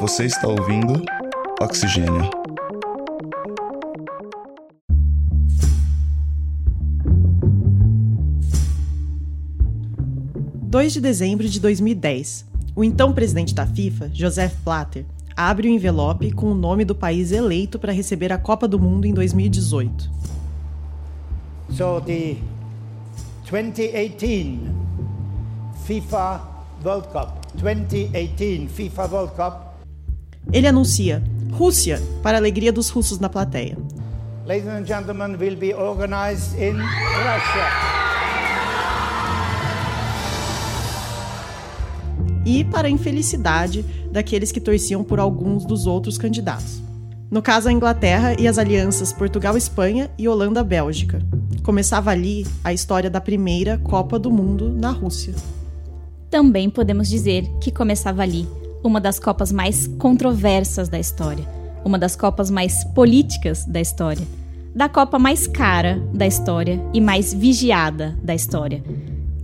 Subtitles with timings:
[0.00, 1.02] Você está ouvindo
[1.60, 2.28] Oxigênio.
[10.62, 12.44] Dois de dezembro de 2010,
[12.74, 15.06] o então presidente da FIFA, Joseph Blatter,
[15.36, 19.06] abre o envelope com o nome do país eleito para receber a Copa do Mundo
[19.06, 20.10] em 2018.
[21.70, 22.36] So the
[23.48, 24.58] 2018
[25.84, 29.54] FIFA World Cup, 2018 FIFA World Cup.
[30.52, 33.76] Ele anuncia Rússia para a alegria dos russos na plateia.
[34.44, 37.96] Ladies and gentlemen, will be organized in Russia.
[42.46, 46.80] e para a infelicidade daqueles que torciam por alguns dos outros candidatos.
[47.28, 51.20] No caso, a Inglaterra e as alianças Portugal-Espanha e Holanda-Bélgica.
[51.64, 55.34] Começava ali a história da primeira Copa do Mundo na Rússia.
[56.30, 58.48] Também podemos dizer que começava ali
[58.82, 61.44] uma das Copas mais controversas da história,
[61.84, 64.26] uma das Copas mais políticas da história,
[64.74, 68.82] da Copa mais cara da história e mais vigiada da história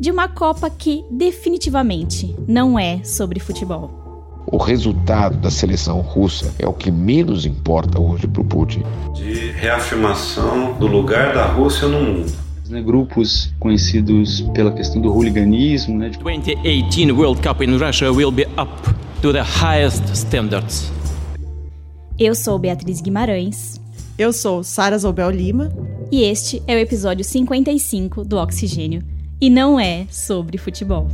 [0.02, 4.42] de uma Copa que definitivamente não é sobre futebol.
[4.44, 8.82] O resultado da seleção russa é o que menos importa hoje para o Putin.
[9.14, 12.41] De reafirmação do lugar da Rússia no mundo.
[12.72, 15.98] Né, grupos conhecidos pela questão do hooliganismo.
[15.98, 16.08] Né?
[16.08, 18.72] 2018 World Cup in Russia will be up
[19.20, 20.90] to the highest standards.
[22.18, 23.78] Eu sou Beatriz Guimarães.
[24.18, 25.70] Eu sou Sara Zobel Lima.
[26.10, 29.02] E este é o episódio 55 do Oxigênio,
[29.38, 31.08] e não é sobre futebol.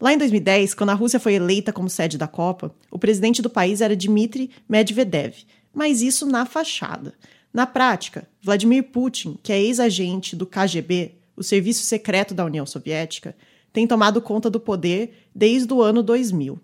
[0.00, 3.50] Lá em 2010, quando a Rússia foi eleita como sede da Copa, o presidente do
[3.50, 5.34] país era Dmitry Medvedev,
[5.74, 7.14] mas isso na fachada.
[7.52, 13.34] Na prática, Vladimir Putin, que é ex-agente do KGB, o serviço secreto da União Soviética,
[13.72, 16.58] tem tomado conta do poder desde o ano 2000.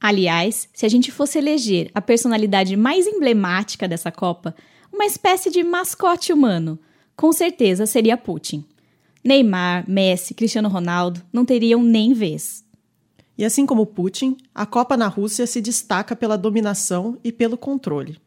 [0.00, 4.54] Aliás, se a gente fosse eleger a personalidade mais emblemática dessa Copa,
[4.92, 6.78] uma espécie de mascote humano.
[7.16, 8.64] Com certeza seria Putin.
[9.22, 12.64] Neymar, Messi, Cristiano Ronaldo não teriam nem vez.
[13.36, 18.18] E assim como Putin, a Copa na Rússia se destaca pela dominação e pelo controle.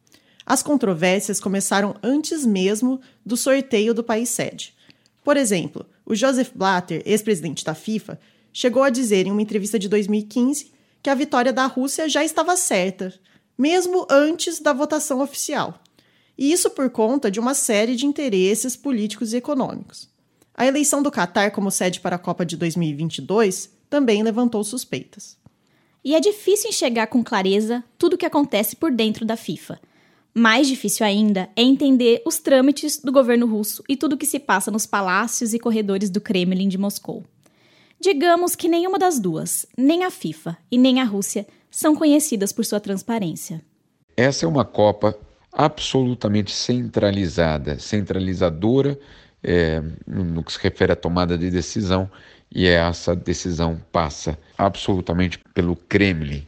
[0.45, 4.73] As controvérsias começaram antes mesmo do sorteio do país sede.
[5.23, 8.19] Por exemplo, o Joseph Blatter, ex-presidente da FIFA,
[8.51, 10.71] chegou a dizer em uma entrevista de 2015
[11.01, 13.13] que a vitória da Rússia já estava certa,
[13.57, 15.79] mesmo antes da votação oficial
[16.37, 20.09] e isso por conta de uma série de interesses políticos e econômicos.
[20.53, 25.37] A eleição do Catar como sede para a Copa de 2022 também levantou suspeitas.
[26.03, 29.79] E é difícil enxergar com clareza tudo o que acontece por dentro da FIFA.
[30.33, 34.39] Mais difícil ainda é entender os trâmites do governo russo e tudo o que se
[34.39, 37.23] passa nos palácios e corredores do Kremlin de Moscou.
[38.01, 42.65] Digamos que nenhuma das duas, nem a FIFA e nem a Rússia, são conhecidas por
[42.65, 43.61] sua transparência.
[44.17, 45.15] Essa é uma Copa
[45.51, 48.99] absolutamente centralizada, centralizadora
[49.43, 52.09] é, no que se refere à tomada de decisão,
[52.53, 56.45] e essa decisão passa absolutamente pelo Kremlin.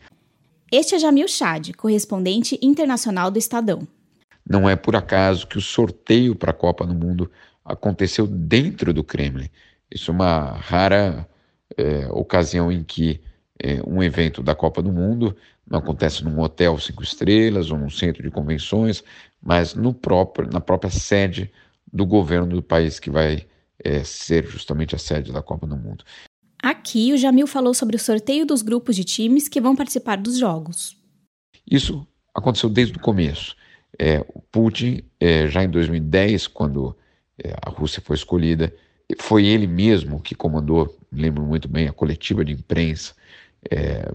[0.72, 3.88] Este é Jamil Chad, correspondente internacional do Estadão.
[4.48, 7.32] Não é por acaso que o sorteio para a Copa do Mundo
[7.64, 9.50] aconteceu dentro do Kremlin.
[9.92, 11.28] Isso é uma rara
[11.78, 13.22] é, ocasião em que
[13.62, 15.36] é, um evento da Copa do Mundo
[15.68, 19.04] não acontece num hotel cinco estrelas ou num centro de convenções,
[19.42, 21.52] mas no próprio, na própria sede
[21.92, 23.46] do governo do país que vai
[23.84, 26.04] é, ser justamente a sede da Copa do Mundo.
[26.66, 30.36] Aqui o Jamil falou sobre o sorteio dos grupos de times que vão participar dos
[30.36, 30.98] jogos.
[31.70, 33.56] Isso aconteceu desde o começo.
[34.00, 36.98] É, o Putin, é, já em 2010, quando
[37.38, 38.74] é, a Rússia foi escolhida,
[39.20, 43.14] foi ele mesmo que comandou, lembro muito bem, a coletiva de imprensa
[43.70, 44.12] é,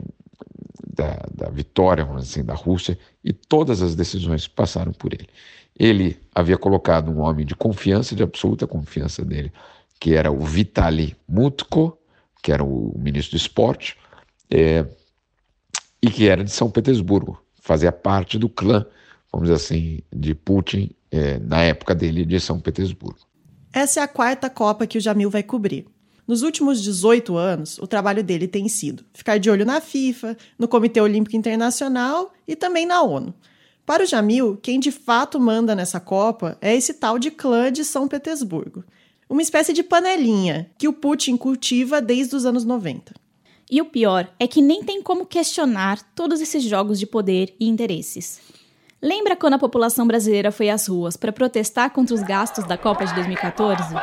[0.92, 5.28] da, da vitória, assim, da Rússia, e todas as decisões passaram por ele.
[5.78, 9.52] Ele havia colocado um homem de confiança, de absoluta confiança dele,
[10.00, 11.99] que era o Vitaly Mutko,
[12.42, 13.96] que era o ministro do esporte,
[14.50, 14.86] é,
[16.02, 18.86] e que era de São Petersburgo, fazia parte do clã,
[19.32, 23.18] vamos dizer assim, de Putin é, na época dele de São Petersburgo.
[23.72, 25.86] Essa é a quarta Copa que o Jamil vai cobrir.
[26.26, 30.68] Nos últimos 18 anos, o trabalho dele tem sido ficar de olho na FIFA, no
[30.68, 33.34] Comitê Olímpico Internacional e também na ONU.
[33.84, 37.84] Para o Jamil, quem de fato manda nessa Copa é esse tal de clã de
[37.84, 38.84] São Petersburgo.
[39.30, 43.14] Uma espécie de panelinha que o Putin cultiva desde os anos 90.
[43.70, 47.68] E o pior é que nem tem como questionar todos esses jogos de poder e
[47.68, 48.40] interesses.
[49.00, 53.06] Lembra quando a população brasileira foi às ruas para protestar contra os gastos da Copa
[53.06, 53.94] de 2014?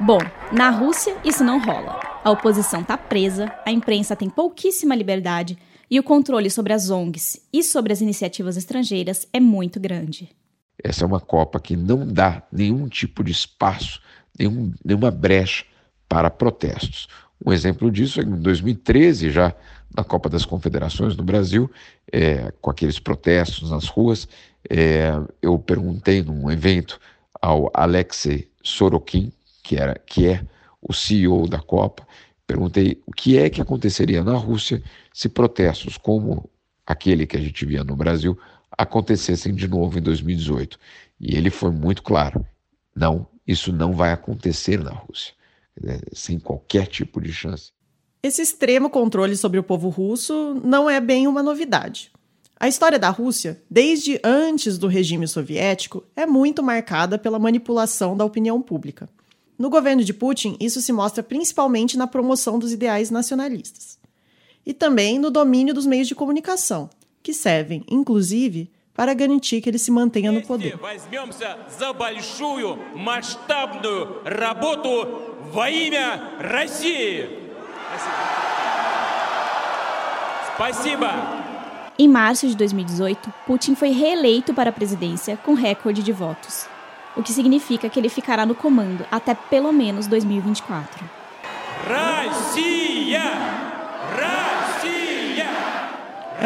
[0.00, 0.20] Bom,
[0.50, 2.00] na Rússia isso não rola.
[2.24, 5.58] A oposição está presa, a imprensa tem pouquíssima liberdade
[5.90, 10.34] e o controle sobre as ONGs e sobre as iniciativas estrangeiras é muito grande.
[10.82, 14.00] Essa é uma Copa que não dá nenhum tipo de espaço,
[14.38, 15.64] nenhum, nenhuma brecha
[16.08, 17.08] para protestos.
[17.44, 19.54] Um exemplo disso é em 2013, já
[19.96, 21.70] na Copa das Confederações no Brasil,
[22.12, 24.28] é, com aqueles protestos nas ruas,
[24.68, 26.98] é, eu perguntei num evento
[27.40, 29.32] ao Alexei Sorokin,
[29.62, 30.42] que, era, que é
[30.80, 32.06] o CEO da Copa,
[32.46, 34.82] perguntei o que é que aconteceria na Rússia
[35.12, 36.48] se protestos como
[36.86, 38.38] aquele que a gente via no Brasil
[38.76, 40.78] acontecessem de novo em 2018.
[41.20, 42.44] E ele foi muito claro:
[42.94, 45.34] não, isso não vai acontecer na Rússia,
[46.12, 47.72] sem qualquer tipo de chance.
[48.22, 52.10] Esse extremo controle sobre o povo russo não é bem uma novidade.
[52.58, 58.24] A história da Rússia, desde antes do regime soviético, é muito marcada pela manipulação da
[58.24, 59.08] opinião pública.
[59.58, 63.98] No governo de Putin, isso se mostra principalmente na promoção dos ideais nacionalistas.
[64.64, 66.90] E também no domínio dos meios de comunicação,
[67.26, 70.78] que servem, inclusive, para garantir que ele se mantenha no poder.
[81.98, 86.68] Em março de 2018, Putin foi reeleito para a presidência com recorde de votos,
[87.16, 91.04] o que significa que ele ficará no comando até pelo menos 2024.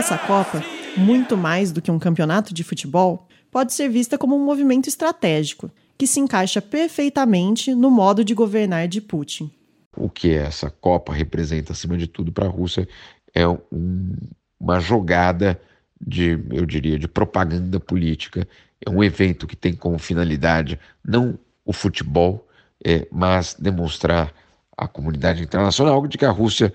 [0.00, 0.64] Essa Copa,
[0.96, 5.70] muito mais do que um campeonato de futebol, pode ser vista como um movimento estratégico
[5.98, 9.52] que se encaixa perfeitamente no modo de governar de Putin.
[9.94, 12.88] O que essa Copa representa, acima de tudo, para a Rússia
[13.34, 14.16] é um,
[14.58, 15.60] uma jogada
[16.00, 18.48] de, eu diria, de propaganda política.
[18.82, 22.48] É um evento que tem como finalidade não o futebol,
[22.82, 24.32] é, mas demonstrar
[24.74, 26.72] à comunidade internacional de que a Rússia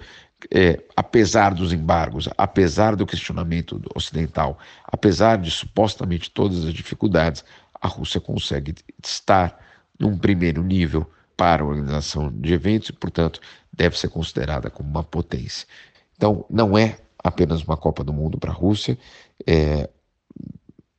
[0.51, 7.43] é, apesar dos embargos, apesar do questionamento ocidental, apesar de supostamente todas as dificuldades,
[7.81, 9.57] a Rússia consegue estar
[9.99, 13.39] num primeiro nível para a organização de eventos e, portanto,
[13.71, 15.67] deve ser considerada como uma potência.
[16.15, 18.97] Então, não é apenas uma Copa do Mundo para a Rússia,
[19.45, 19.89] é,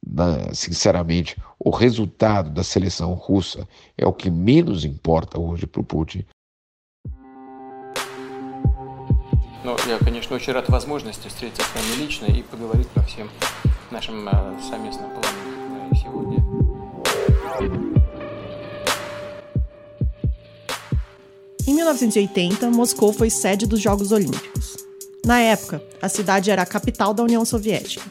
[0.06, 3.66] na, sinceramente, o resultado da seleção russa
[3.96, 6.24] é o que menos importa hoje para o Putin,
[9.65, 13.29] Но я, конечно, очень rad возможности встретиться с вами лично и поговорить по всем
[13.91, 16.43] нашим э, совместным планам сегодня.
[21.67, 24.77] Em 1980, Moscou foi sede dos Jogos Olímpicos.
[25.23, 28.03] Na época, a cidade era a capital da União Soviética.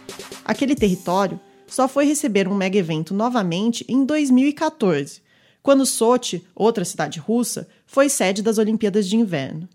[0.45, 5.21] Aquele território só foi receber um mega evento novamente em 2014,
[5.63, 9.69] quando Sochi, outra cidade russa, foi sede das Olimpíadas de Inverno.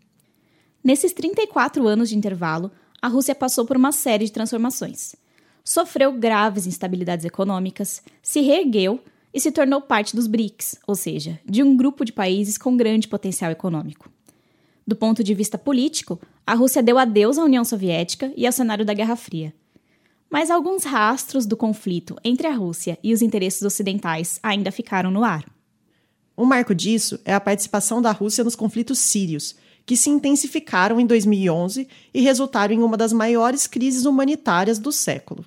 [0.82, 2.70] Nesses 34 anos de intervalo,
[3.02, 5.14] a Rússia passou por uma série de transformações.
[5.62, 9.00] Sofreu graves instabilidades econômicas, se reergueu
[9.32, 13.08] e se tornou parte dos BRICS, ou seja, de um grupo de países com grande
[13.08, 14.10] potencial econômico.
[14.86, 18.84] Do ponto de vista político, a Rússia deu adeus à União Soviética e ao cenário
[18.84, 19.54] da Guerra Fria.
[20.28, 25.24] Mas alguns rastros do conflito entre a Rússia e os interesses ocidentais ainda ficaram no
[25.24, 25.44] ar.
[26.36, 31.06] Um marco disso é a participação da Rússia nos conflitos sírios, que se intensificaram em
[31.06, 35.44] 2011 e resultaram em uma das maiores crises humanitárias do século.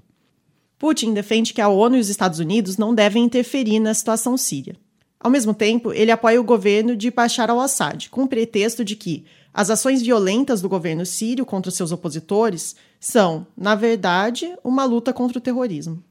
[0.78, 4.76] Putin defende que a ONU e os Estados Unidos não devem interferir na situação síria.
[5.20, 9.24] Ao mesmo tempo, ele apoia o governo de Bashar al-Assad, com o pretexto de que
[9.54, 15.38] as ações violentas do governo sírio contra seus opositores são, na verdade, uma luta contra
[15.38, 16.04] o terrorismo.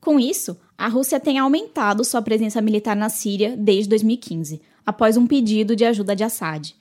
[0.00, 5.26] Com isso, a Rússia tem aumentado sua presença militar na Síria desde 2015, após um
[5.26, 6.74] pedido de ajuda de Assad.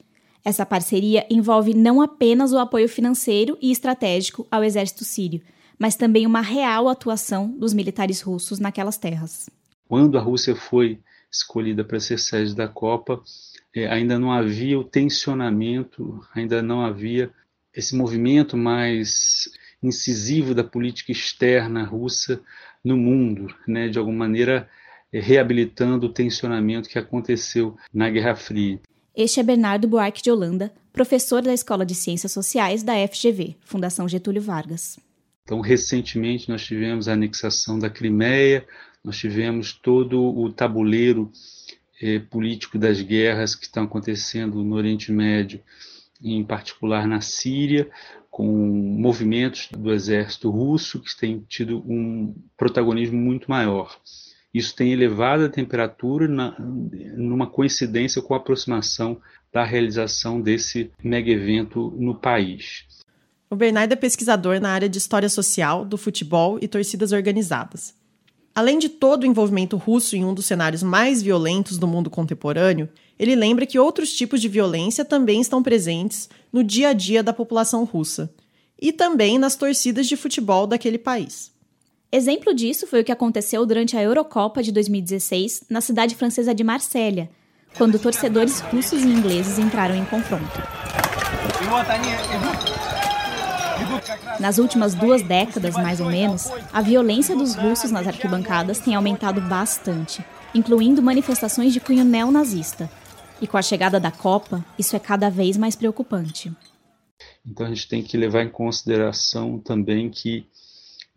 [0.48, 5.42] Essa parceria envolve não apenas o apoio financeiro e estratégico ao exército sírio,
[5.77, 9.50] mas também uma real atuação dos militares russos naquelas terras.
[9.89, 13.22] Quando a Rússia foi escolhida para ser sede da Copa,
[13.75, 17.30] é, ainda não havia o tensionamento, ainda não havia
[17.75, 19.50] esse movimento mais
[19.84, 22.39] incisivo da política externa russa
[22.82, 24.70] no mundo, né, de alguma maneira
[25.12, 28.80] é, reabilitando o tensionamento que aconteceu na Guerra Fria.
[29.19, 34.07] Este é Bernardo Buarque de Holanda, professor da Escola de Ciências Sociais da FGV, Fundação
[34.07, 35.00] Getúlio Vargas.
[35.43, 38.63] Então, recentemente nós tivemos a anexação da Crimeia,
[39.03, 41.31] nós tivemos todo o tabuleiro
[42.00, 45.62] eh, político das guerras que estão acontecendo no Oriente Médio,
[46.21, 47.89] em particular na Síria,
[48.29, 54.00] com movimentos do exército russo que têm tido um protagonismo muito maior.
[54.58, 59.22] Isso tem elevado a temperatura na, numa coincidência com a aproximação
[59.54, 62.86] da realização desse mega evento no país.
[63.52, 67.94] O Bernardo é pesquisador na área de história social, do futebol e torcidas organizadas.
[68.56, 72.90] Além de todo o envolvimento russo em um dos cenários mais violentos do mundo contemporâneo,
[73.20, 77.32] ele lembra que outros tipos de violência também estão presentes no dia a dia da
[77.32, 78.34] população russa
[78.82, 81.56] e também nas torcidas de futebol daquele país.
[82.10, 86.64] Exemplo disso foi o que aconteceu durante a Eurocopa de 2016 na cidade francesa de
[86.64, 87.28] Marsella,
[87.78, 90.46] quando torcedores russos e ingleses entraram em confronto.
[94.40, 99.42] Nas últimas duas décadas, mais ou menos, a violência dos russos nas arquibancadas tem aumentado
[99.42, 100.24] bastante,
[100.56, 102.90] incluindo manifestações de cunho neonazista.
[103.42, 106.54] E com a chegada da Copa, isso é cada vez mais preocupante.
[107.46, 110.48] Então a gente tem que levar em consideração também que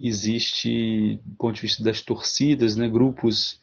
[0.01, 3.61] existe, do ponto de vista das torcidas, né, grupos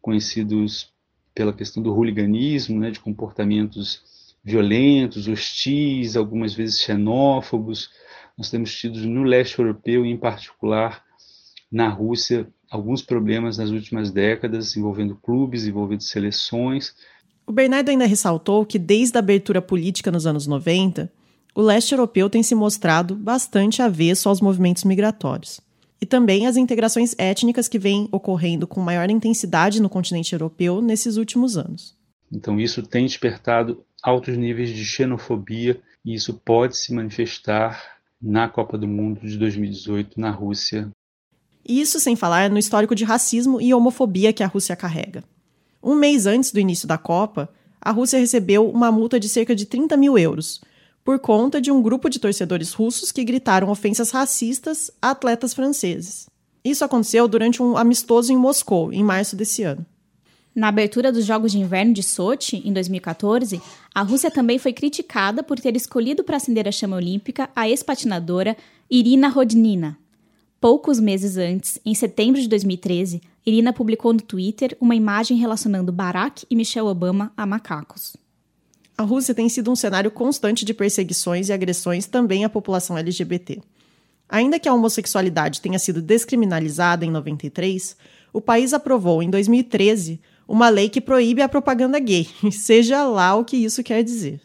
[0.00, 0.92] conhecidos
[1.34, 4.02] pela questão do hooliganismo, né, de comportamentos
[4.44, 7.90] violentos, hostis, algumas vezes xenófobos.
[8.38, 11.02] Nós temos tido no leste europeu, em particular
[11.70, 16.94] na Rússia, alguns problemas nas últimas décadas envolvendo clubes, envolvendo seleções.
[17.46, 21.10] O Bernardo ainda ressaltou que desde a abertura política nos anos 90,
[21.54, 25.60] o leste europeu tem se mostrado bastante avesso aos movimentos migratórios
[26.02, 31.16] e também as integrações étnicas que vêm ocorrendo com maior intensidade no continente europeu nesses
[31.16, 31.96] últimos anos.
[32.32, 38.76] Então, isso tem despertado altos níveis de xenofobia e isso pode se manifestar na Copa
[38.76, 40.90] do Mundo de 2018 na Rússia.
[41.64, 45.22] Isso sem falar no histórico de racismo e homofobia que a Rússia carrega.
[45.80, 47.48] Um mês antes do início da Copa,
[47.80, 50.60] a Rússia recebeu uma multa de cerca de 30 mil euros
[51.04, 56.26] por conta de um grupo de torcedores russos que gritaram ofensas racistas a atletas franceses.
[56.64, 59.84] Isso aconteceu durante um amistoso em Moscou, em março desse ano.
[60.54, 63.60] Na abertura dos Jogos de Inverno de Sochi, em 2014,
[63.94, 68.56] a Rússia também foi criticada por ter escolhido para acender a chama olímpica a ex-patinadora
[68.90, 69.98] Irina Rodnina.
[70.60, 76.46] Poucos meses antes, em setembro de 2013, Irina publicou no Twitter uma imagem relacionando Barack
[76.48, 78.16] e Michelle Obama a macacos.
[79.02, 83.60] A Rússia tem sido um cenário constante de perseguições e agressões também à população LGBT.
[84.28, 87.96] Ainda que a homossexualidade tenha sido descriminalizada em 93,
[88.32, 93.44] o país aprovou em 2013 uma lei que proíbe a propaganda gay, seja lá o
[93.44, 94.40] que isso quer dizer.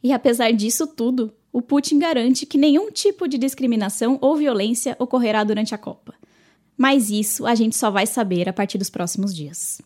[0.00, 5.42] E apesar disso tudo, o Putin garante que nenhum tipo de discriminação ou violência ocorrerá
[5.42, 6.14] durante a Copa.
[6.78, 9.82] Mas isso a gente só vai saber a partir dos próximos dias.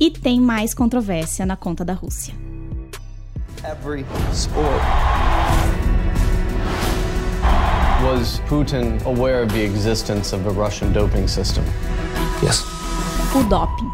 [0.00, 2.34] E tem mais controvérsia na conta da Rússia.
[3.62, 4.80] Every sport.
[8.02, 11.62] Was Putin aware of the existence of the Russian doping system?
[12.42, 12.64] Yes.
[13.36, 13.90] O doping.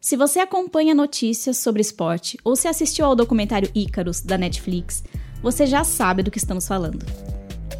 [0.00, 5.04] Se você acompanha notícias sobre esporte ou se assistiu ao documentário Icarus da Netflix,
[5.40, 7.06] você já sabe do que estamos falando.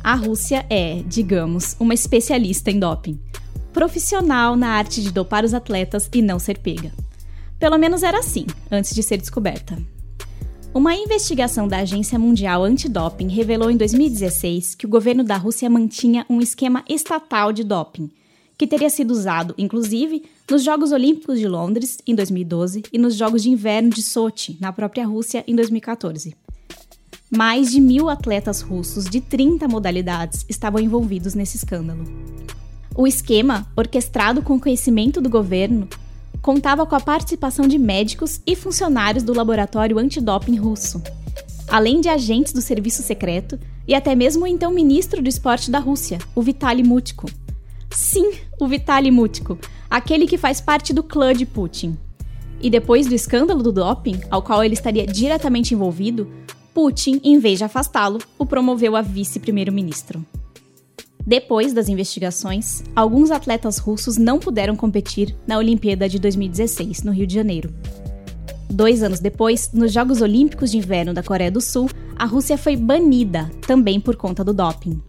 [0.05, 3.21] A Rússia é, digamos, uma especialista em doping,
[3.73, 6.93] profissional na arte de dopar os atletas e não ser pega.
[7.61, 9.79] Pelo menos era assim, antes de ser descoberta.
[10.73, 16.25] Uma investigação da Agência Mundial Antidoping revelou em 2016 que o governo da Rússia mantinha
[16.31, 18.11] um esquema estatal de doping,
[18.57, 23.43] que teria sido usado, inclusive, nos Jogos Olímpicos de Londres, em 2012, e nos Jogos
[23.43, 26.35] de Inverno de Sochi, na própria Rússia, em 2014.
[27.31, 32.05] Mais de mil atletas russos de 30 modalidades estavam envolvidos nesse escândalo.
[32.97, 35.89] O esquema, orquestrado com conhecimento do governo,
[36.41, 41.03] contava com a participação de médicos e funcionários do laboratório antidoping russo,
[41.69, 45.79] além de agentes do serviço secreto e até mesmo o então ministro do esporte da
[45.79, 47.31] Rússia, o Vitaly Mutko.
[47.91, 51.99] Sim, o Vitaly Mutko, aquele que faz parte do clã de Putin.
[52.63, 56.31] E depois do escândalo do doping, ao qual ele estaria diretamente envolvido,
[56.73, 60.25] Putin, em vez de afastá-lo, o promoveu a vice-primeiro-ministro.
[61.27, 67.27] Depois das investigações, alguns atletas russos não puderam competir na Olimpíada de 2016, no Rio
[67.27, 67.73] de Janeiro.
[68.69, 72.77] Dois anos depois, nos Jogos Olímpicos de Inverno da Coreia do Sul, a Rússia foi
[72.77, 75.03] banida, também por conta do doping.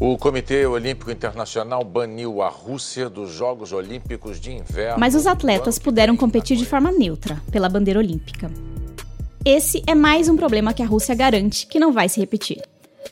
[0.00, 4.98] O Comitê Olímpico Internacional baniu a Rússia dos Jogos Olímpicos de Inverno.
[4.98, 8.50] Mas os atletas puderam competir de forma neutra, pela bandeira olímpica.
[9.44, 12.62] Esse é mais um problema que a Rússia garante que não vai se repetir.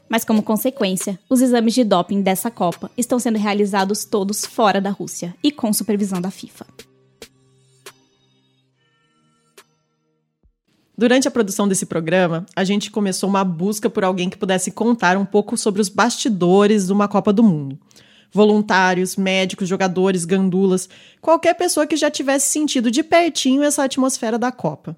[0.08, 4.90] Mas, como consequência, os exames de doping dessa Copa estão sendo realizados todos fora da
[4.90, 6.66] Rússia e com supervisão da FIFA.
[11.00, 15.16] Durante a produção desse programa, a gente começou uma busca por alguém que pudesse contar
[15.16, 17.78] um pouco sobre os bastidores de uma Copa do Mundo.
[18.30, 24.52] Voluntários, médicos, jogadores, gandulas, qualquer pessoa que já tivesse sentido de pertinho essa atmosfera da
[24.52, 24.94] Copa.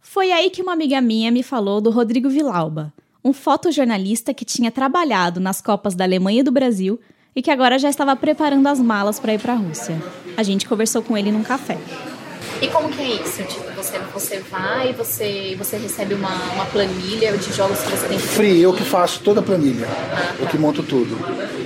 [0.00, 2.92] Foi aí que uma amiga minha me falou do Rodrigo Vilauba,
[3.24, 7.00] um fotojornalista que tinha trabalhado nas Copas da Alemanha e do Brasil
[7.34, 10.00] e que agora já estava preparando as malas para ir para a Rússia.
[10.36, 11.78] A gente conversou com ele num café.
[12.60, 13.42] E como que é isso?
[13.42, 18.18] Tipo, você, você vai, você, você recebe uma, uma planilha de jogos que você tem
[18.18, 18.24] que...
[18.24, 19.86] Free, eu que faço toda a planilha.
[19.88, 21.18] Ah, eu que monto tudo.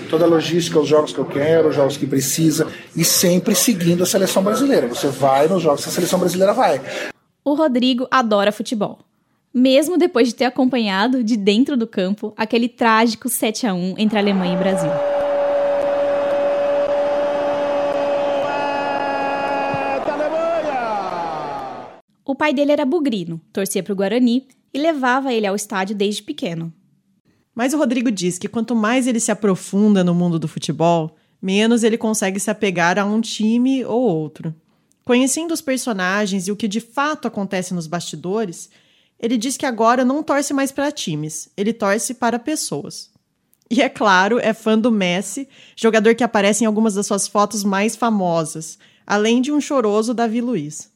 [0.08, 2.68] Toda a logística, os jogos que eu quero, os jogos que precisa.
[2.96, 4.88] E sempre seguindo a seleção brasileira.
[4.88, 6.80] Você vai nos jogos que a seleção brasileira vai.
[7.44, 9.07] O Rodrigo adora futebol.
[9.58, 14.16] Mesmo depois de ter acompanhado, de dentro do campo, aquele trágico 7 a 1 entre
[14.16, 14.90] Alemanha e Brasil.
[22.24, 26.22] O pai dele era bugrino, torcia para o Guarani e levava ele ao estádio desde
[26.22, 26.72] pequeno.
[27.52, 31.82] Mas o Rodrigo diz que quanto mais ele se aprofunda no mundo do futebol, menos
[31.82, 34.54] ele consegue se apegar a um time ou outro.
[35.04, 38.70] Conhecendo os personagens e o que de fato acontece nos bastidores,
[39.20, 43.10] ele diz que agora não torce mais para times, ele torce para pessoas.
[43.70, 47.62] E é claro, é fã do Messi, jogador que aparece em algumas das suas fotos
[47.62, 50.90] mais famosas, além de um choroso Davi Luiz.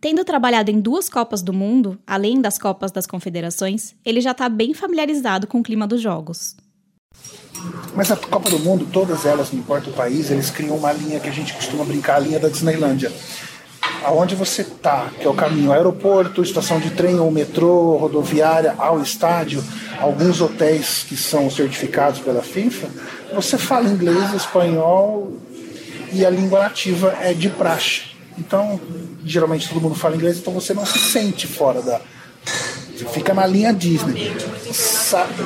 [0.00, 4.48] Tendo trabalhado em duas Copas do Mundo, além das Copas das Confederações, ele já está
[4.48, 6.56] bem familiarizado com o clima dos jogos.
[7.94, 11.20] Mas a Copa do Mundo, todas elas, não importa o país, eles criam uma linha
[11.20, 13.12] que a gente costuma brincar, a linha da Disneylândia.
[14.04, 19.00] Aonde você tá, que é o caminho aeroporto, estação de trem ou metrô, rodoviária, ao
[19.00, 19.62] estádio,
[20.00, 22.88] alguns hotéis que são certificados pela FIFA,
[23.34, 25.32] você fala inglês, espanhol
[26.12, 28.12] e a língua nativa é de praxe.
[28.38, 28.80] Então,
[29.24, 32.00] geralmente todo mundo fala inglês, então você não se sente fora da.
[32.96, 34.34] Você fica na linha Disney.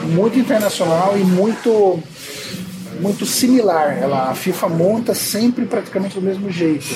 [0.04, 2.02] Muito internacional e muito
[3.00, 3.96] muito similar.
[3.98, 6.86] Ela, a FIFA monta sempre praticamente do mesmo jeito.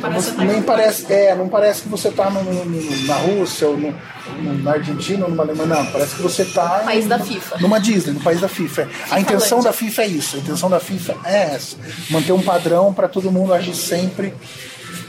[0.00, 3.94] Parece você, nem parece, é, não parece que você está na Rússia ou no,
[4.42, 5.86] no, na Argentina ou numa Alemanha, não.
[5.86, 7.58] Parece que você está no país da FIFA.
[7.58, 8.88] Numa Disney, no país da FIFA.
[9.10, 10.36] A intenção da FIFA é isso.
[10.36, 11.76] A intenção da FIFA é essa:
[12.10, 14.34] manter um padrão para todo mundo agir sempre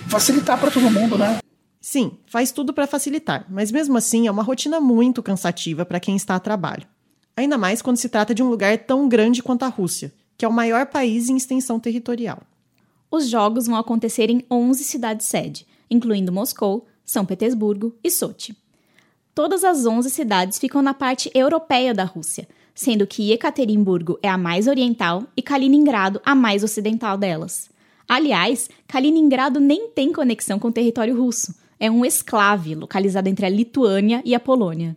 [0.08, 1.40] facilitar para todo mundo, né?
[1.82, 6.16] Sim, faz tudo para facilitar, mas mesmo assim é uma rotina muito cansativa para quem
[6.16, 6.88] está a trabalho.
[7.38, 10.48] Ainda mais quando se trata de um lugar tão grande quanto a Rússia, que é
[10.48, 12.42] o maior país em extensão territorial.
[13.12, 18.56] Os jogos vão acontecer em 11 cidades-sede, incluindo Moscou, São Petersburgo e Sochi.
[19.34, 24.38] Todas as 11 cidades ficam na parte europeia da Rússia, sendo que Ekaterimburgo é a
[24.38, 27.70] mais oriental e Kaliningrado a mais ocidental delas.
[28.08, 31.54] Aliás, Kaliningrado nem tem conexão com o território russo.
[31.80, 34.96] É um esclave localizado entre a Lituânia e a Polônia.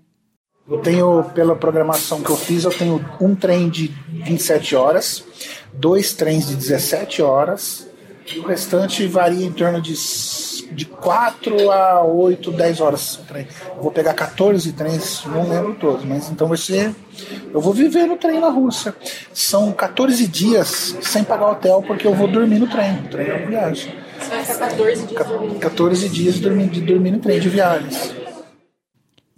[0.71, 5.25] Eu tenho, pela programação que eu fiz, eu tenho um trem de 27 horas,
[5.73, 7.89] dois trens de 17 horas,
[8.31, 9.95] e o restante varia em torno de
[10.73, 13.21] de 4 a 8, 10 horas.
[13.81, 16.95] Vou pegar 14 trens, não lembro todos, mas então vai ser.
[17.53, 18.95] Eu vou viver no trem na Rússia.
[19.33, 22.99] São 14 dias sem pagar hotel, porque eu vou dormir no trem.
[22.99, 23.95] O trem é uma viagem.
[24.19, 25.59] Você vai ficar 14 dias dormindo?
[25.59, 28.28] 14 dias dormindo, dormir no trem de viagens.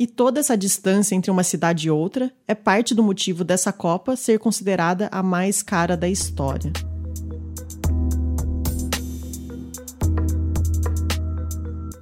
[0.00, 4.16] E toda essa distância entre uma cidade e outra é parte do motivo dessa Copa
[4.16, 6.72] ser considerada a mais cara da história.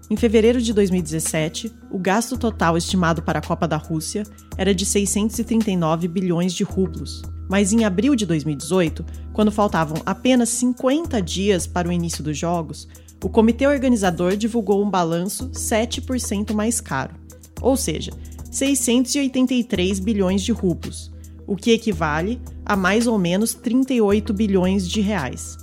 [0.09, 4.23] Em fevereiro de 2017, o gasto total estimado para a Copa da Rússia
[4.57, 7.23] era de 639 bilhões de rublos.
[7.51, 12.87] Mas em abril de 2018, quando faltavam apenas 50 dias para o início dos Jogos,
[13.25, 17.17] o comitê organizador divulgou um balanço 7% mais caro,
[17.61, 18.13] ou seja,
[18.51, 21.13] 683 bilhões de rublos,
[21.47, 25.57] o que equivale a mais ou menos 38 bilhões de reais.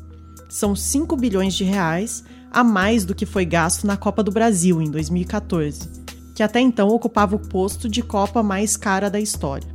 [0.49, 4.81] São 5 bilhões de reais a mais do que foi gasto na Copa do Brasil
[4.81, 5.89] em 2014,
[6.35, 9.67] que até então ocupava o posto de Copa mais cara da história.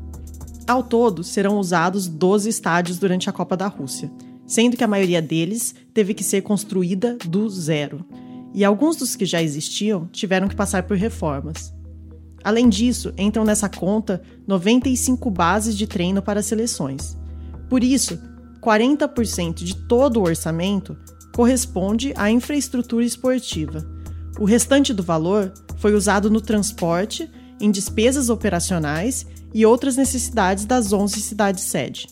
[0.66, 4.10] Ao todo, serão usados 12 estádios durante a Copa da Rússia,
[4.46, 8.04] sendo que a maioria deles teve que ser construída do zero,
[8.52, 11.72] e alguns dos que já existiam tiveram que passar por reformas.
[12.42, 17.16] Além disso, entram nessa conta 95 bases de treino para seleções.
[17.68, 18.18] Por isso,
[18.60, 20.96] 40% de todo o orçamento
[21.34, 23.86] corresponde à infraestrutura esportiva.
[24.38, 30.92] O restante do valor foi usado no transporte, em despesas operacionais e outras necessidades das
[30.92, 32.08] 11 cidades-sede.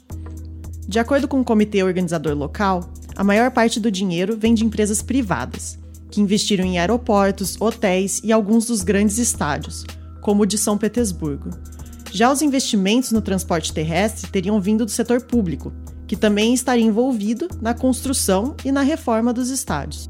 [0.86, 5.02] De acordo com o comitê organizador local, a maior parte do dinheiro vem de empresas
[5.02, 5.78] privadas.
[6.10, 9.84] que investiram em aeroportos, hotéis e alguns dos grandes estádios,
[10.20, 11.50] como o de São Petersburgo.
[12.10, 15.72] Já os investimentos no transporte terrestre teriam vindo do setor público,
[16.06, 20.08] que também estaria envolvido na construção e na reforma dos estádios.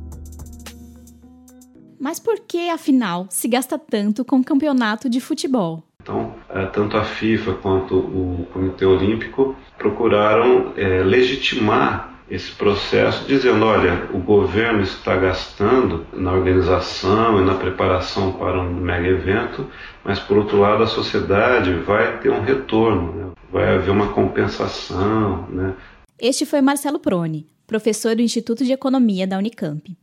[1.99, 5.83] Mas por que, afinal, se gasta tanto com o campeonato de futebol?
[6.01, 13.65] Então, é, tanto a FIFA quanto o Comitê Olímpico procuraram é, legitimar esse processo, dizendo:
[13.65, 19.67] olha, o governo está gastando na organização e na preparação para um mega evento,
[20.05, 23.33] mas por outro lado a sociedade vai ter um retorno, né?
[23.51, 25.49] vai haver uma compensação.
[25.49, 25.75] Né?
[26.19, 29.97] Este foi Marcelo Prone, professor do Instituto de Economia da Unicamp.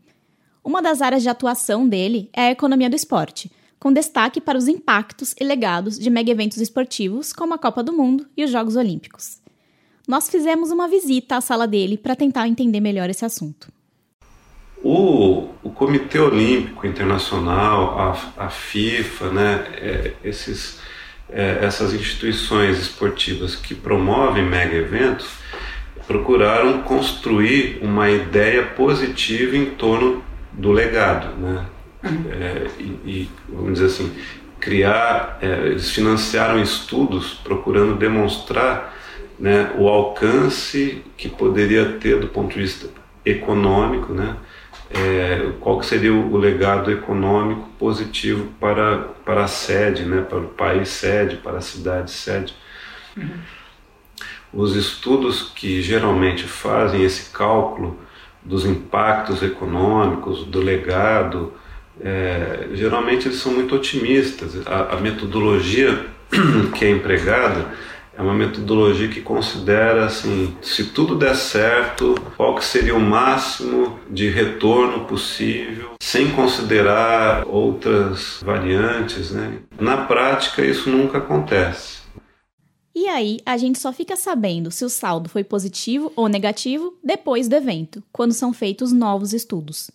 [0.64, 4.68] Uma das áreas de atuação dele é a economia do esporte, com destaque para os
[4.68, 8.76] impactos e legados de mega eventos esportivos como a Copa do Mundo e os Jogos
[8.76, 9.45] Olímpicos
[10.08, 13.68] nós fizemos uma visita à sala dele para tentar entender melhor esse assunto.
[14.84, 18.00] O, o Comitê Olímpico Internacional,
[18.38, 20.80] a, a FIFA, né, é, esses,
[21.30, 25.28] é, essas instituições esportivas que promovem mega eventos,
[26.06, 31.66] procuraram construir uma ideia positiva em torno do legado, né?
[32.04, 34.12] É, e, e, vamos dizer assim,
[34.60, 38.95] criar, é, eles financiaram estudos procurando demonstrar
[39.40, 42.88] né, o alcance que poderia ter do ponto de vista
[43.26, 44.36] econômico, né,
[44.92, 50.48] é, qual que seria o, legado econômico positivo para, para a sede, né, para o
[50.48, 52.56] país sede, para a cidade sede.
[53.18, 53.30] Uhum.
[54.54, 58.00] Os estudos que geralmente fazem esse cálculo
[58.42, 61.52] dos impactos econômicos, do legado,
[62.00, 64.56] é, geralmente eles são muito otimistas.
[64.66, 66.06] A, a metodologia
[66.76, 67.74] que é empregada
[68.18, 74.00] é uma metodologia que considera assim, se tudo der certo, qual que seria o máximo
[74.10, 79.60] de retorno possível, sem considerar outras variantes, né?
[79.80, 82.06] Na prática isso nunca acontece.
[82.98, 87.50] E aí, a gente só fica sabendo se o saldo foi positivo ou negativo depois
[87.50, 89.92] do evento, quando são feitos novos estudos.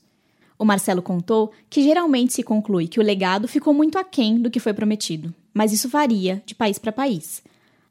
[0.59, 4.61] O Marcelo contou que geralmente se conclui que o legado ficou muito aquém do que
[4.61, 7.43] foi prometido, mas isso varia de país para país.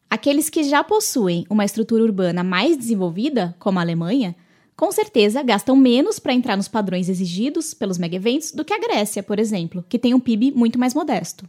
[0.10, 4.36] Aqueles que já possuem uma estrutura urbana mais desenvolvida, como a Alemanha,
[4.76, 9.22] com certeza gastam menos para entrar nos padrões exigidos pelos mega-eventos do que a Grécia,
[9.22, 11.46] por exemplo, que tem um PIB muito mais modesto.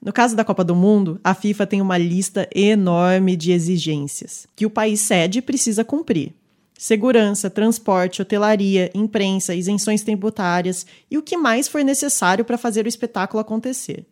[0.00, 4.66] No caso da Copa do Mundo, a FIFA tem uma lista enorme de exigências que
[4.66, 6.32] o país sede precisa cumprir.
[6.78, 12.88] Segurança, transporte, hotelaria, imprensa, isenções tributárias e o que mais for necessário para fazer o
[12.88, 14.04] espetáculo acontecer.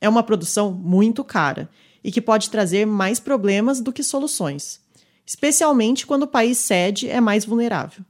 [0.00, 1.68] É uma produção muito cara
[2.02, 4.80] e que pode trazer mais problemas do que soluções,
[5.26, 8.04] especialmente quando o país sede é mais vulnerável.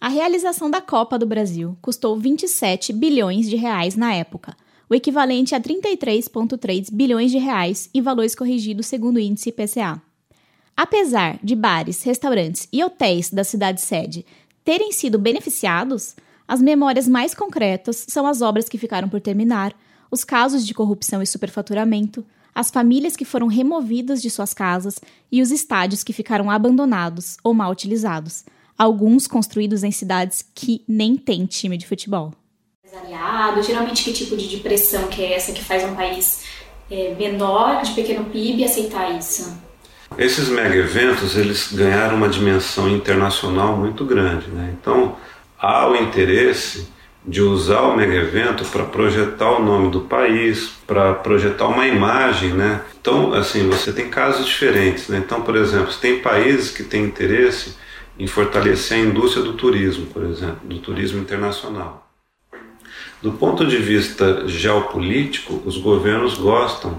[0.00, 4.56] A realização da Copa do Brasil custou 27 bilhões de reais na época,
[4.88, 10.00] o equivalente a 33,3 bilhões de reais em valores corrigidos segundo o índice IPCA.
[10.76, 14.24] Apesar de bares, restaurantes e hotéis da cidade sede
[14.64, 16.14] terem sido beneficiados,
[16.46, 19.74] as memórias mais concretas são as obras que ficaram por terminar,
[20.10, 22.24] os casos de corrupção e superfaturamento,
[22.58, 24.98] as famílias que foram removidas de suas casas
[25.30, 28.44] e os estádios que ficaram abandonados ou mal utilizados,
[28.76, 32.34] alguns construídos em cidades que nem têm time de futebol.
[32.84, 36.46] Empresariado, geralmente que tipo de depressão que é essa que faz um país
[36.90, 39.56] é, menor, de pequeno PIB, aceitar isso?
[40.18, 44.74] Esses mega eventos eles ganharam uma dimensão internacional muito grande, né?
[44.80, 45.14] Então
[45.56, 46.88] há o interesse
[47.28, 52.54] de usar o mega evento para projetar o nome do país, para projetar uma imagem,
[52.54, 52.80] né?
[52.98, 55.18] Então, assim, você tem casos diferentes, né?
[55.18, 57.76] Então, por exemplo, tem países que têm interesse
[58.18, 62.10] em fortalecer a indústria do turismo, por exemplo, do turismo internacional.
[63.20, 66.98] Do ponto de vista geopolítico, os governos gostam,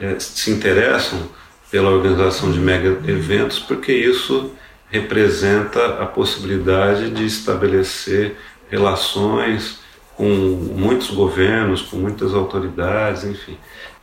[0.00, 1.28] é, se interessam
[1.70, 4.50] pela organização de mega eventos porque isso
[4.90, 8.36] representa a possibilidade de estabelecer
[8.70, 9.80] relações
[10.16, 13.56] com muitos governos, com muitas autoridades, enfim.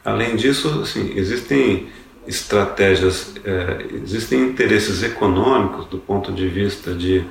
[0.03, 1.87] Além disso, assim, existem
[2.27, 7.23] estratégias, é, existem interesses econômicos do ponto de vista de,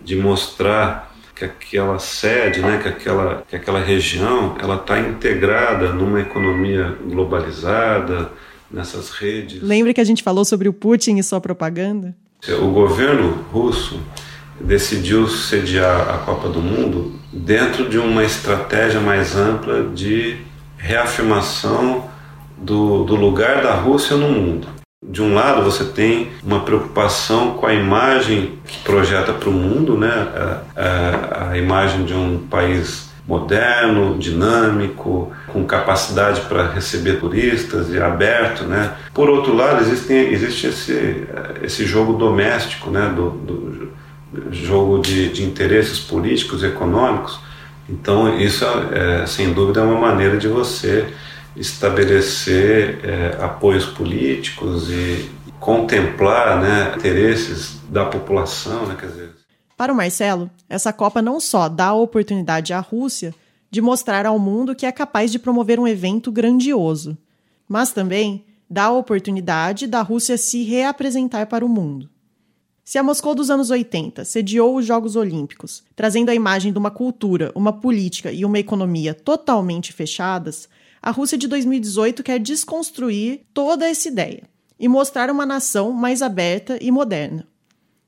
[0.00, 6.20] de mostrar que aquela sede, né, que, aquela, que aquela região, ela está integrada numa
[6.20, 8.30] economia globalizada,
[8.72, 9.62] nessas redes.
[9.62, 12.14] Lembra que a gente falou sobre o Putin e sua propaganda?
[12.60, 14.00] O governo russo
[14.64, 20.36] decidiu sediar a Copa do Mundo dentro de uma estratégia mais ampla de
[20.76, 22.04] reafirmação
[22.56, 24.68] do, do lugar da Rússia no mundo.
[25.04, 29.96] De um lado, você tem uma preocupação com a imagem que projeta para o mundo,
[29.96, 30.08] né?
[30.08, 38.00] A, a, a, imagem de um país moderno, dinâmico, com capacidade para receber turistas e
[38.00, 38.92] aberto, né?
[39.12, 41.26] Por outro lado, existe, existe esse,
[41.62, 43.12] esse jogo doméstico, né?
[43.14, 43.92] Do, do
[44.50, 47.38] jogo de, de interesses políticos econômicos.
[47.88, 51.06] Então, isso, é, sem dúvida, é uma maneira de você
[51.56, 58.96] estabelecer é, apoios políticos e contemplar né, interesses da população, né,
[59.82, 63.34] para o Marcelo, essa Copa não só dá a oportunidade à Rússia
[63.68, 67.18] de mostrar ao mundo que é capaz de promover um evento grandioso,
[67.68, 72.08] mas também dá a oportunidade da Rússia se reapresentar para o mundo.
[72.84, 76.90] Se a Moscou dos anos 80 sediou os Jogos Olímpicos, trazendo a imagem de uma
[76.90, 80.68] cultura, uma política e uma economia totalmente fechadas,
[81.00, 84.42] a Rússia de 2018 quer desconstruir toda essa ideia
[84.80, 87.46] e mostrar uma nação mais aberta e moderna.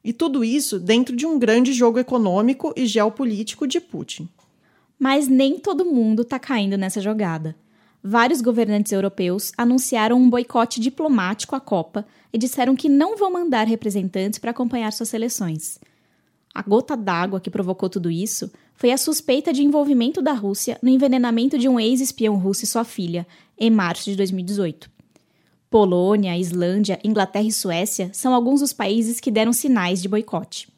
[0.03, 4.29] E tudo isso dentro de um grande jogo econômico e geopolítico de Putin.
[4.99, 7.57] Mas nem todo mundo está caindo nessa jogada.
[8.07, 13.67] Vários governantes europeus anunciaram um boicote diplomático à Copa e disseram que não vão mandar
[13.67, 15.79] representantes para acompanhar suas seleções.
[16.55, 20.91] A gota d'água que provocou tudo isso foi a suspeita de envolvimento da Rússia no
[20.91, 23.27] envenenamento de um ex-espião russo e sua filha,
[23.59, 24.91] em março de 2018.
[25.71, 30.69] Polônia, Islândia, Inglaterra e Suécia são alguns dos países que deram sinais de boicote.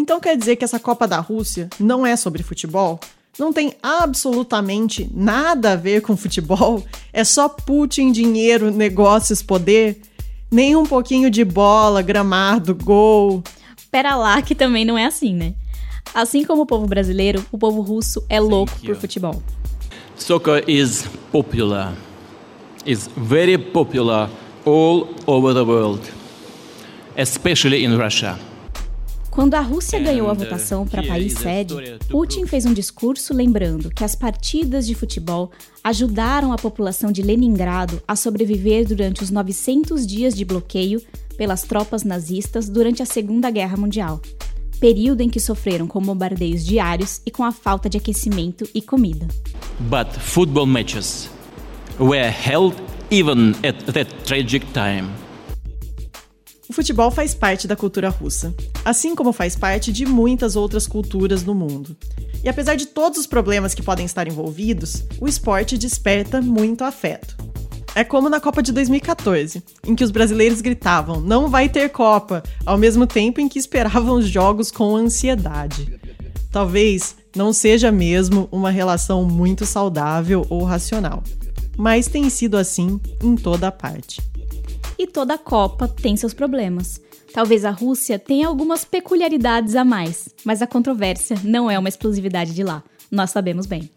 [0.00, 2.98] Então quer dizer que essa Copa da Rússia não é sobre futebol?
[3.38, 6.82] Não tem absolutamente nada a ver com futebol?
[7.12, 10.00] É só Putin, dinheiro, negócios, poder?
[10.50, 13.44] Nem um pouquinho de bola, gramado, gol?
[13.90, 15.52] Pera lá que também não é assim, né?
[16.14, 19.42] Assim como o povo brasileiro, o povo russo é louco por futebol.
[20.16, 21.92] Soccer is popular.
[22.86, 24.30] Is very popular
[24.64, 26.00] all over the world,
[27.18, 28.38] especially in Russia.
[29.30, 31.74] Quando a Rússia ganhou a votação para país sede,
[32.08, 35.50] Putin fez um discurso lembrando que as partidas de futebol
[35.84, 41.00] ajudaram a população de Leningrado a sobreviver durante os 900 dias de bloqueio
[41.36, 44.20] pelas tropas nazistas durante a Segunda Guerra Mundial
[44.80, 49.28] período em que sofreram com bombardeios diários e com a falta de aquecimento e comida.
[49.78, 51.30] But football matches
[51.98, 52.74] were held
[53.10, 55.10] even at that tragic time.
[56.70, 58.54] O futebol faz parte da cultura russa,
[58.84, 61.96] assim como faz parte de muitas outras culturas no mundo.
[62.44, 67.36] E apesar de todos os problemas que podem estar envolvidos, o esporte desperta muito afeto.
[67.92, 72.40] É como na Copa de 2014, em que os brasileiros gritavam: não vai ter Copa,
[72.64, 75.98] ao mesmo tempo em que esperavam os jogos com ansiedade.
[76.52, 81.24] Talvez não seja mesmo uma relação muito saudável ou racional,
[81.76, 84.29] mas tem sido assim em toda a parte.
[85.00, 87.00] E toda Copa tem seus problemas.
[87.32, 92.52] Talvez a Rússia tenha algumas peculiaridades a mais, mas a controvérsia não é uma exclusividade
[92.52, 92.84] de lá.
[93.10, 93.88] Nós sabemos bem.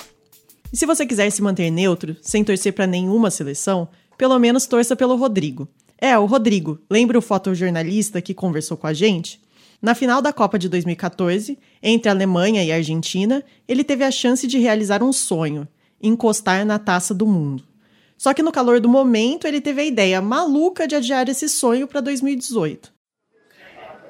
[0.72, 4.96] E se você quiser se manter neutro, sem torcer para nenhuma seleção, pelo menos torça
[4.96, 5.68] pelo Rodrigo.
[5.98, 9.42] É, o Rodrigo, lembra o fotojornalista que conversou com a gente?
[9.82, 14.58] Na final da Copa de 2014, entre Alemanha e Argentina, ele teve a chance de
[14.58, 15.68] realizar um sonho:
[16.02, 17.73] encostar na taça do mundo.
[18.17, 21.88] Só que no calor do momento, ele teve a ideia maluca de adiar esse sonho
[21.88, 22.93] para 2018.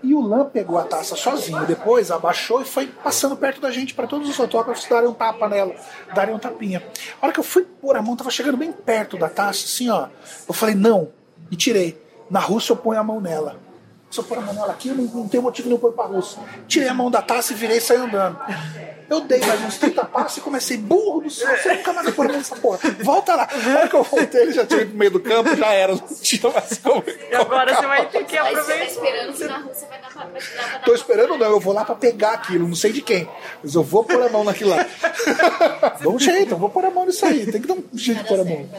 [0.04, 3.94] E o Lan pegou a taça sozinho, depois abaixou e foi passando perto da gente
[3.94, 5.74] para todos os fotógrafos darem um tapa nela,
[6.14, 6.84] darem um tapinha.
[7.22, 9.90] A hora que eu fui pôr a mão, tava chegando bem perto da taça, assim,
[9.90, 10.10] ó.
[10.46, 11.10] Eu falei, não,
[11.50, 11.98] e tirei.
[12.30, 13.58] Na Rússia eu ponho a mão nela.
[14.14, 16.38] Se eu pôr a mão aqui, eu não, não tenho motivo nenhum pôr pra Rússia.
[16.68, 18.38] Tirei a mão da taça e virei e saí andando.
[19.10, 22.14] Eu dei mais uns 30 passos e comecei, burro do céu, você nunca mais vai
[22.14, 22.80] pôr nessa porra.
[23.02, 23.48] Volta lá.
[23.66, 25.94] Na hora que eu voltei, ele já tinha ido no meio do campo, já era.
[25.94, 27.04] Não tinha mais como.
[27.08, 28.64] E agora você vai ter que aproveitar.
[28.64, 31.60] Você tá esperando que na Rússia vai dar pra, vai dar Tô esperando não, eu
[31.60, 33.28] vou lá pra pegar aquilo, não sei de quem.
[33.64, 34.78] Mas eu vou pôr a mão naquilo lá.
[36.02, 37.52] Dá um jeito, eu vou pôr a mão nisso aí.
[37.52, 38.70] Tem que dar um jeito de pôr a mão.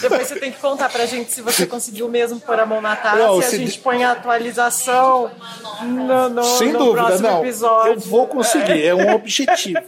[0.00, 2.96] Depois você tem que contar pra gente se você conseguiu mesmo pôr a mão na
[2.96, 5.30] taça Não, e a gente de- põe a atualização
[5.82, 7.40] no, no, Sem no dúvida, próximo não.
[7.40, 7.92] episódio.
[7.92, 9.80] Eu vou conseguir, é um objetivo.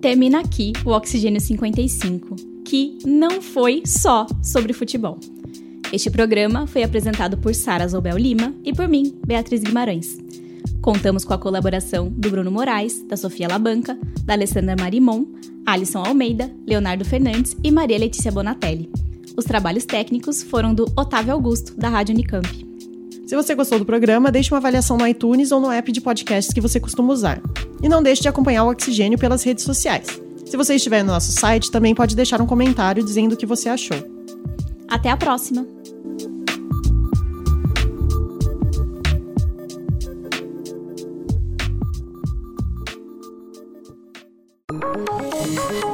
[0.00, 5.18] Termina aqui o Oxigênio 55, que não foi só sobre futebol.
[5.92, 10.18] Este programa foi apresentado por Sara Zobel Lima e por mim, Beatriz Guimarães.
[10.80, 15.24] Contamos com a colaboração do Bruno Moraes, da Sofia Labanca, da Alessandra Marimon,
[15.66, 18.90] Alisson Almeida, Leonardo Fernandes e Maria Letícia Bonatelli.
[19.36, 22.66] Os trabalhos técnicos foram do Otávio Augusto, da Rádio Unicamp.
[23.26, 26.54] Se você gostou do programa, deixe uma avaliação no iTunes ou no app de podcasts
[26.54, 27.42] que você costuma usar.
[27.82, 30.20] E não deixe de acompanhar o Oxigênio pelas redes sociais.
[30.46, 33.68] Se você estiver no nosso site, também pode deixar um comentário dizendo o que você
[33.68, 33.98] achou.
[34.88, 35.77] Até a próxima!